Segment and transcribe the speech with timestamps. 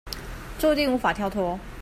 [0.57, 1.59] 註定無法跳脫